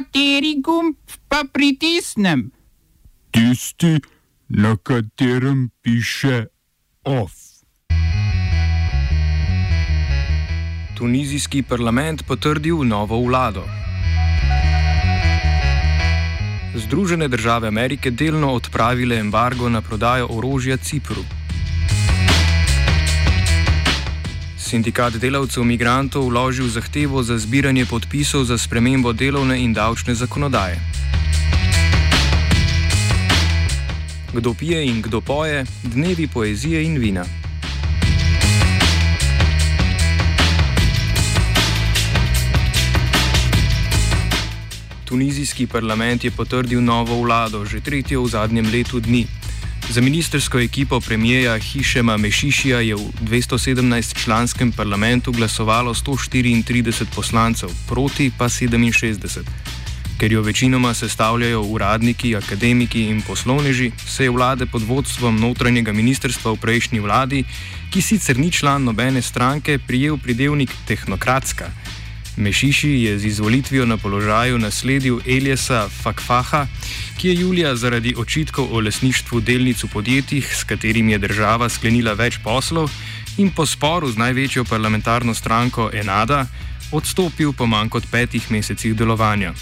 [0.00, 0.96] Kateri gumb
[1.28, 2.46] pa pritisnem?
[3.30, 4.00] Tisti,
[4.48, 6.46] na katerem piše
[7.04, 7.32] OF.
[10.96, 13.64] Tunizijski parlament potrdil novo vlado.
[16.74, 21.39] Združene države Amerike delno odpravile embargo na prodajo orožja Cipru.
[24.70, 30.78] Sindikat delavcev migrantov vložil zahtevo za zbiranje podpisov za spremembo delovne in davčne zakonodaje.
[34.30, 37.26] Kdo pije in kdo poje, dnevi poezije in vina.
[45.04, 49.39] Tunizijski parlament je potrdil novo vlado, že tretjo v zadnjem letu dni.
[49.90, 58.44] Za ministersko ekipo premijeja Hišema Mešišija je v 217-članskem parlamentu glasovalo 134 poslancev, proti pa
[58.44, 59.42] 67.
[60.18, 66.52] Ker jo večinoma sestavljajo uradniki, akademiki in poslovneži, se je vlade pod vodstvom notranjega ministerstva
[66.52, 67.44] v prejšnji vladi,
[67.90, 71.70] ki sicer ni član nobene stranke, prijel pridevnik tehnokratska.
[72.36, 76.66] Mešiši je z izvolitvijo na položaju nasledil Eliasa Fakfaha,
[77.18, 82.12] ki je julija zaradi očitkov o lasništvu delnic v podjetjih, s katerimi je država sklenila
[82.12, 82.90] več poslov,
[83.38, 86.46] in po sporu z največjo parlamentarno stranko Enada
[86.92, 89.52] odstopil po manj kot petih mesecih delovanja.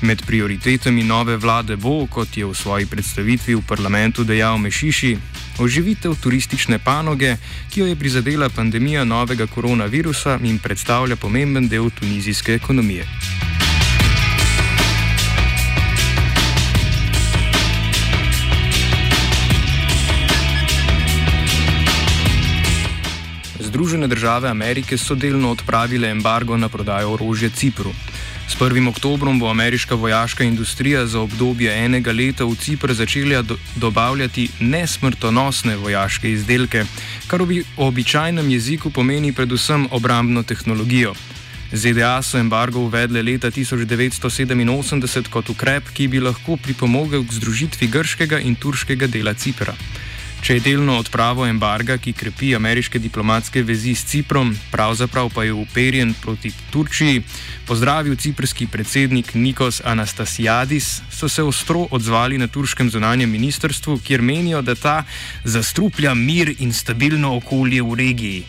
[0.00, 5.16] Med prioritetami nove vlade bo, kot je v svoji predstavitvi v parlamentu dejal Mešiši,
[5.58, 7.34] oživitev turistične panoge,
[7.70, 13.06] ki jo je prizadela pandemija novega koronavirusa in predstavlja pomemben del tunizijske ekonomije.
[23.60, 27.90] Združene države Amerike so delno odpravile embargo na prodajo orožja Cipru.
[28.58, 28.88] S 1.
[28.88, 35.76] oktobrom bo ameriška vojaška industrija za obdobje enega leta v Cipr začela do dobavljati nesmrtonosne
[35.76, 36.82] vojaške izdelke,
[37.30, 41.14] kar v običajnem jeziku pomeni predvsem obrambno tehnologijo.
[41.72, 48.40] ZDA so embargo uvedle leta 1987 kot ukrep, ki bi lahko pripomogel k združitvi grškega
[48.40, 49.74] in turškega dela Cipra.
[50.48, 55.52] Če je delno odpravo embarga, ki krepi ameriške diplomatske vezi s Ciprom, pravzaprav pa je
[55.52, 57.20] uperjen proti Turčiji,
[57.68, 64.62] pozdravil ciprski predsednik Nikos Anastasiadis, so se ostro odzvali na turškem zunanjem ministrstvu, kjer menijo,
[64.64, 65.02] da ta
[65.44, 68.44] zastruplja mir in stabilno okolje v regiji.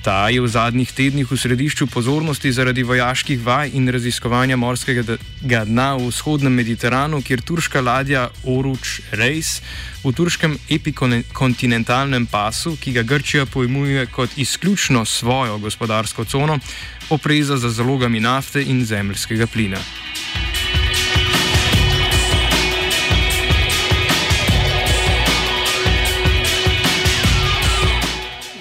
[0.00, 6.00] Ta je v zadnjih tednih v središču pozornosti zaradi vojaških vaj in raziskovanja morskega dna
[6.00, 9.60] v vzhodnem Mediteranu, kjer turška ladja Oruč Reis
[10.00, 16.56] v turškem epikontinentalnem pasu, ki ga Grčija pojmuje kot izključno svojo gospodarsko cono,
[17.12, 19.84] opreza za zalogami nafte in zemljskega plina.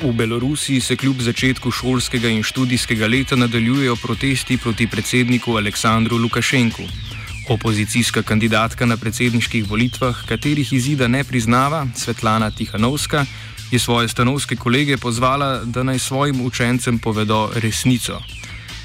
[0.02, 6.84] V Belorusiji se kljub začetku šolskega in študijskega leta nadaljujejo protesti proti predsedniku Aleksandru Lukašenku.
[7.50, 13.26] Opozicijska kandidatka na predsedniških volitvah, katerih izida ne priznava, Svetlana Tihanovska,
[13.72, 18.22] je svoje stanovske kolege pozvala, da naj svojim učencem povedo resnico.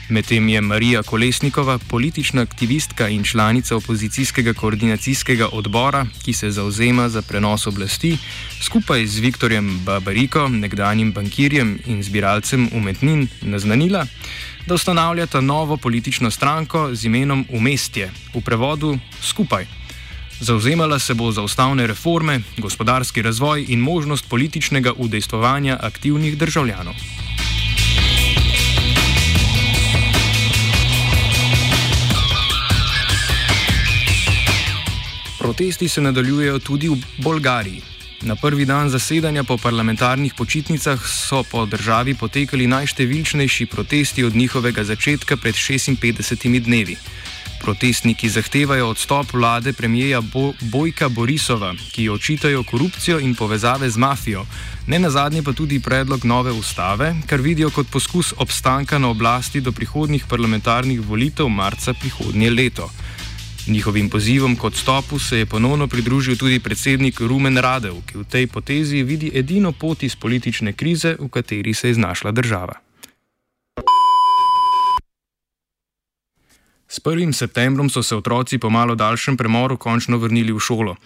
[0.09, 7.23] Medtem je Marija Kolesnikova, politična aktivistka in članica opozicijskega koordinacijskega odbora, ki se zauzema za
[7.23, 8.19] prenos oblasti,
[8.63, 14.07] skupaj z Viktorjem Babariko, nekdanjim bankirjem in zbiralcem umetnin, naznanila,
[14.67, 19.67] da ustanavljata novo politično stranko z imenom Umestje, v prevodu Skupaj.
[20.41, 27.24] Zauzemala se bo za ustavne reforme, gospodarski razvoj in možnost političnega udejstvovanja aktivnih državljanov.
[35.55, 37.83] Protesti se nadaljujejo tudi v Bolgariji.
[38.23, 44.85] Na prvi dan zasedanja po parlamentarnih počitnicah so po državi potekali najštevilčnejši protesti od njihovega
[44.85, 46.97] začetka pred 56 dnevi.
[47.63, 53.97] Protestniki zahtevajo odstop vlade premijeja Bo Bojka Borisova, ki jo očitajo korupcijo in povezave z
[53.97, 54.47] mafijo,
[54.87, 59.61] ne na zadnje pa tudi predlog nove ustave, kar vidijo kot poskus obstanka na oblasti
[59.61, 62.91] do prihodnjih parlamentarnih volitev marca prihodnje leto.
[63.67, 68.47] Njihovim pozivom k odstopu se je ponovno pridružil tudi predsednik Rumen Radev, ki v tej
[68.47, 72.75] potezi vidi edino pot iz politične krize, v kateri se je znašla država.
[76.89, 77.33] S 1.
[77.33, 80.97] septembrom so se otroci po malo daljšem premoru končno vrnili v šolo.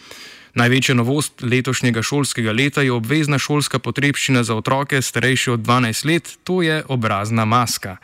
[0.55, 6.39] Največja novost letošnjega šolskega leta je obvezna šolska potrebščina za otroke starejše od 12 let,
[6.45, 7.97] to je obrazna maska.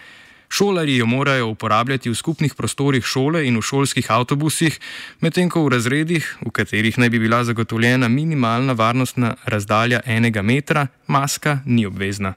[0.55, 4.77] Šolari jo morajo uporabljati v skupnih prostorih šole in v šolskih avtobusih,
[5.21, 10.87] medtem ko v razredih, v katerih naj bi bila zagotovljena minimalna varnostna razdalja enega metra,
[11.11, 12.37] maska ni obvezna.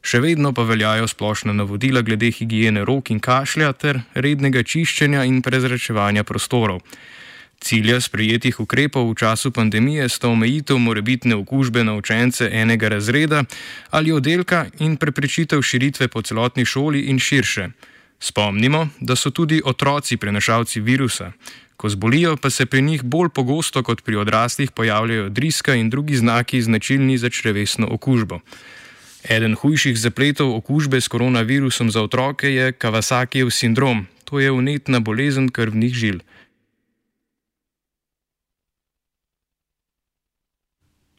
[0.00, 5.42] Še vedno pa veljajo splošna navodila glede higiene rok in kašlja ter rednega čiščenja in
[5.44, 6.80] prezračevanja prostorov.
[7.60, 13.44] Cilja sprejetih ukrepov v času pandemije sta omejitev morebitne okužbe na učence enega razreda
[13.90, 17.68] ali oddelka in preprečitev širitve po celotni šoli in širše.
[18.20, 21.32] Spomnimo, da so tudi otroci prenašalci virusa.
[21.76, 26.16] Ko zbolijo, pa se pri njih bolj pogosto kot pri odraslih pojavljajo driska in drugi
[26.16, 28.40] znaki značilni za črevesno okužbo.
[29.24, 35.48] Eden hujših zapletov okužbe s koronavirusom za otroke je Kawasakijev sindrom, to je unetna bolezen
[35.48, 36.20] krvnih žil.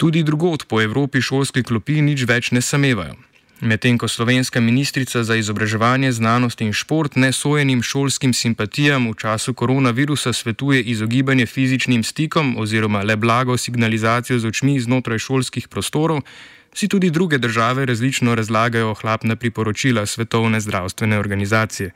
[0.02, 3.14] Tudi drugot po Evropi šolske klopi nič več ne samevajo.
[3.62, 10.34] Medtem ko slovenska ministrica za izobraževanje, znanost in šport nesojenim šolskim simpatijam v času koronavirusa
[10.34, 16.26] svetuje izogibanje fizičnim stikom oziroma le blago signalizacijo z očmi znotraj šolskih prostorov,
[16.74, 21.92] si tudi druge države različno razlagajo ohlapna priporočila Svetovne zdravstvene organizacije.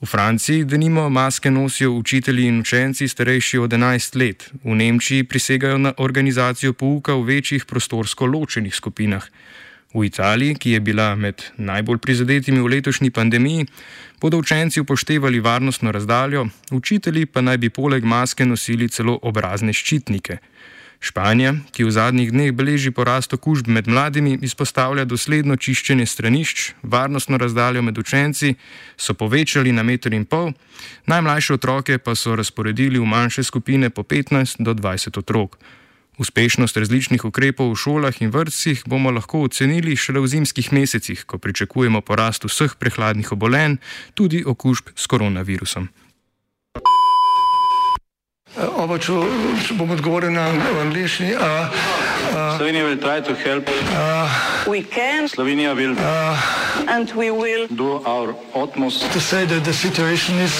[0.00, 5.24] V Franciji, da nimo maske nosijo učitelji in učenci starejši od 11 let, v Nemčiji
[5.24, 9.26] prisegajo na organizacijo pouka v večjih prostorsko ločenih skupinah.
[9.94, 13.66] V Italiji, ki je bila med najbolj prizadetimi v letošnji pandemiji,
[14.20, 20.38] bodo učenci upoštevali varnostno razdaljo, učitelji pa naj bi poleg maske nosili celo obrazne ščitnike.
[20.98, 27.38] Španija, ki v zadnjih dneh beleži porast okužb med mladimi, izpostavlja dosledno čiščenje stranišč, varnostno
[27.38, 28.56] razdaljo med učenci
[28.98, 30.50] so povečali na meter in pol,
[31.06, 35.54] najmlajše otroke pa so razporedili v manjše skupine po 15 do 20 otrok.
[36.18, 41.38] Uspešnost različnih ukrepov v šolah in vrtcih bomo lahko ocenili šele v zimskih mesecih, ko
[41.38, 43.78] pričakujemo porast vseh prehladnih obolenj,
[44.18, 45.86] tudi okužb s koronavirusom.
[48.88, 49.12] Oba, če,
[49.68, 50.46] če bom odgovoril na
[50.80, 51.34] angliški.
[51.36, 51.68] Uh,
[52.32, 53.68] uh, Slovenija will try to help.
[53.68, 54.24] Uh,
[54.64, 55.28] we can.
[55.28, 55.92] Slovenija will.
[55.92, 57.68] Uh, and we will.
[57.68, 59.04] Do our utmost.
[59.12, 60.56] To say that the situation is.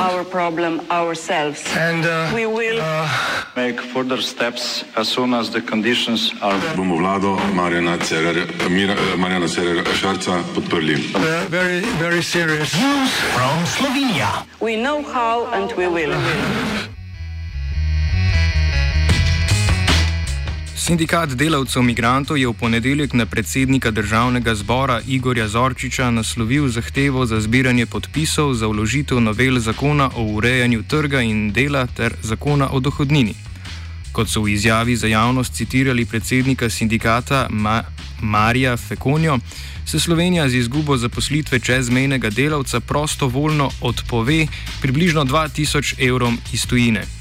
[0.00, 1.68] Our problem ourselves.
[1.76, 2.80] And uh, we will.
[2.80, 3.12] Uh,
[3.60, 6.56] make further steps as soon as the conditions are.
[6.80, 8.00] Bomo vlado Marjana
[9.52, 10.96] Cererera Šarca podprli.
[11.52, 12.72] Very, very serious.
[12.72, 14.48] News from Slovenia.
[14.64, 16.16] We know how and we will.
[20.86, 27.40] Sindikat delavcev migrantov je v ponedeljek na predsednika državnega zbora Igorja Zorčiča naslovil zahtevo za
[27.40, 33.34] zbiranje podpisov za vložitev novel zakona o urejanju trga in dela ter zakona o dohodnini.
[34.12, 37.82] Kot so v izjavi za javnost citirali predsednika sindikata Ma
[38.20, 39.38] Marija Fekonjo,
[39.86, 44.46] se Slovenija z izgubo zaposlitve čezmejnega delavca prostovoljno odpove
[44.80, 47.15] približno 2000 evrom iz tujine.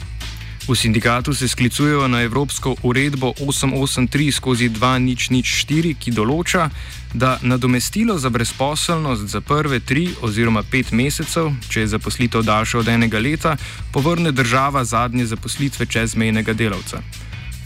[0.68, 6.70] V sindikatu se sklicujejo na Evropsko uredbo 883 skozi 2004, ki določa,
[7.14, 12.90] da nadomestilo za brezposelnost za prve tri oziroma pet mesecev, če je zaposlitev daljša od
[12.96, 13.54] enega leta,
[13.94, 17.04] povrne država zadnje zaposlitve čezmejnega delavca.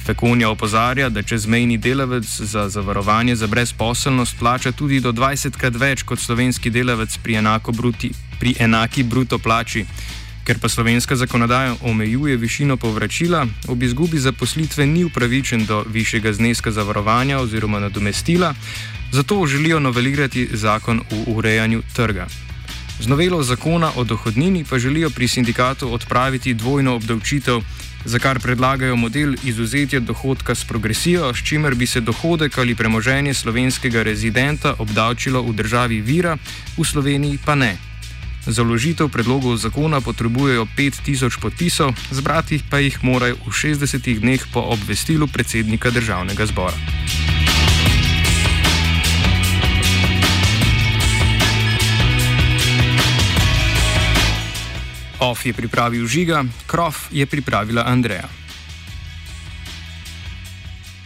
[0.04, 6.04] Fekonja opozarja, da čezmejni delavec za zavarovanje za brezposelnost plača tudi do 20 krat več
[6.04, 7.40] kot slovenski delavec pri,
[7.72, 9.86] bruti, pri enaki bruto plači.
[10.50, 16.72] Ker pa slovenska zakonodaja omejuje višino povračila, ob izgubi zaposlitve ni upravičen do višjega zneska
[16.72, 18.54] zavarovanja oziroma nadomestila,
[19.12, 22.26] zato želijo novelirati zakon o urejanju trga.
[23.00, 27.62] Z novelo zakona o dohodnini pa želijo pri sindikatu odpraviti dvojno obdavčitev,
[28.06, 33.34] za kar predlagajo model izuzetja dohodka s progresijo, s čimer bi se dohodek ali premoženje
[33.34, 36.38] slovenskega rezidenta obdavčilo v državi vira,
[36.78, 37.89] v Sloveniji pa ne.
[38.48, 44.64] Za vložitev predlogov zakona potrebujejo 5000 podpisov, zbrati pa jih morajo v 60 dneh po
[44.64, 46.78] obvestilu predsednika državnega zbora.
[55.20, 58.39] OF je pripravil žiga, KROF je pripravila Andreja.